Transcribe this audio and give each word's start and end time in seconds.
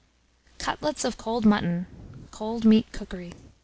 CUTLETS 0.57 1.05
OF 1.05 1.15
COLD 1.17 1.45
MUTTON 1.45 1.85
(Cold 2.31 2.65
Meat 2.65 2.91
Cookery). 2.91 3.33